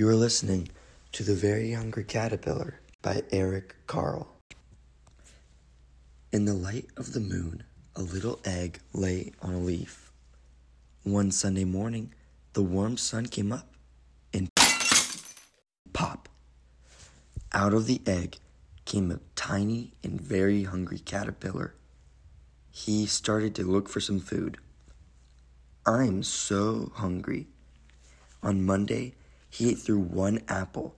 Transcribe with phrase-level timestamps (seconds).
[0.00, 0.70] You are listening
[1.12, 4.28] to The Very Hungry Caterpillar by Eric Carle.
[6.32, 10.10] In the light of the moon, a little egg lay on a leaf.
[11.02, 12.14] One Sunday morning,
[12.54, 13.74] the warm sun came up
[14.32, 14.48] and
[15.92, 16.30] pop.
[17.52, 18.38] Out of the egg
[18.86, 21.74] came a tiny and very hungry caterpillar.
[22.70, 24.56] He started to look for some food.
[25.84, 27.48] I'm so hungry.
[28.42, 29.12] On Monday,
[29.50, 30.94] he ate through one apple,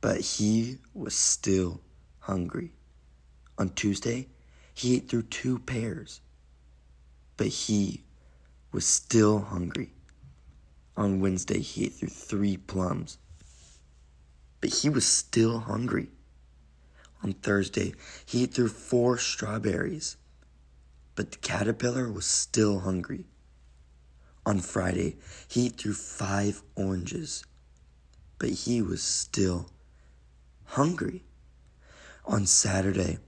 [0.00, 1.80] but he was still
[2.20, 2.72] hungry.
[3.58, 4.28] On Tuesday,
[4.74, 6.20] he ate through two pears,
[7.36, 8.02] but he
[8.72, 9.92] was still hungry.
[10.96, 13.18] On Wednesday, he ate through three plums,
[14.60, 16.08] but he was still hungry.
[17.22, 17.94] On Thursday,
[18.24, 20.16] he ate through four strawberries,
[21.14, 23.26] but the caterpillar was still hungry.
[24.44, 27.44] On Friday, he through five oranges,
[28.38, 29.70] but he was still
[30.64, 31.22] hungry.
[32.26, 33.18] On Saturday,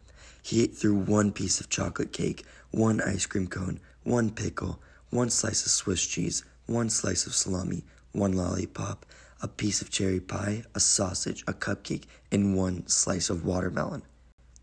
[0.42, 5.30] he ate through one piece of chocolate cake, one ice cream cone, one pickle, one
[5.30, 9.06] slice of Swiss cheese, one slice of salami, one lollipop,
[9.41, 14.03] a piece of cherry pie, a sausage, a cupcake, and one slice of watermelon.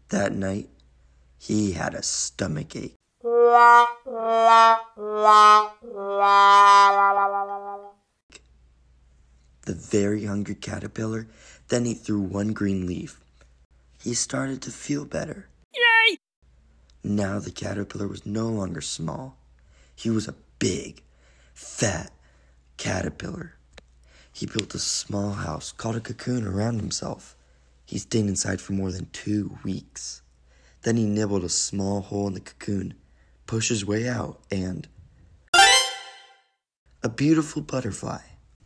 [0.09, 0.69] That night,
[1.37, 2.95] he had a stomach ache.
[9.63, 11.27] The very hungry caterpillar
[11.67, 13.19] then ate through one green leaf.
[14.01, 15.47] He started to feel better.
[15.73, 16.17] Yay!
[17.03, 19.37] Now the caterpillar was no longer small.
[19.95, 21.03] He was a big,
[21.53, 22.11] fat
[22.77, 23.55] caterpillar.
[24.33, 27.35] He built a small house called a cocoon around himself.
[27.85, 30.21] He stayed inside for more than two weeks.
[30.81, 32.95] Then he nibbled a small hole in the cocoon,
[33.45, 34.87] pushed his way out, and.
[37.03, 38.21] A beautiful butterfly.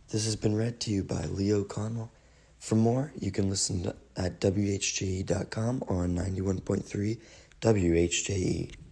[0.08, 2.12] This has been read to you by Leo Connell.
[2.60, 7.18] For more, you can listen at WHJE.com or on 91.3
[7.60, 8.85] WHJE.